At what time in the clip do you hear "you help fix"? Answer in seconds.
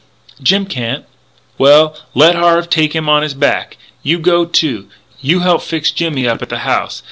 5.19-5.91